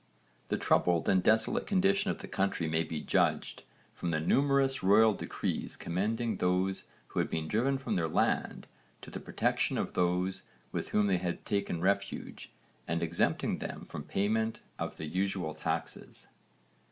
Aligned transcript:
The 0.49 0.57
troubled 0.57 1.07
and 1.07 1.21
desolate 1.21 1.67
condition 1.67 2.09
of 2.09 2.17
the 2.21 2.27
country 2.27 2.67
may 2.67 2.81
be 2.81 3.01
judged 3.01 3.61
from 3.93 4.09
the 4.09 4.19
numerous 4.19 4.81
royal 4.81 5.13
decrees 5.13 5.77
commending 5.77 6.37
those 6.37 6.85
who 7.09 7.19
had 7.19 7.29
been 7.29 7.47
driven 7.47 7.77
from 7.77 7.97
their 7.97 8.07
land 8.07 8.65
to 9.03 9.11
the 9.11 9.19
protection 9.19 9.77
of 9.77 9.93
those 9.93 10.41
with 10.71 10.89
whom 10.89 11.05
they 11.05 11.17
had 11.19 11.45
taken 11.45 11.81
refuge 11.81 12.51
and 12.87 13.03
exempting 13.03 13.59
them 13.59 13.85
from 13.85 14.01
payment 14.01 14.61
of 14.79 14.97
the 14.97 15.05
usual 15.05 15.53
taxes. 15.53 16.29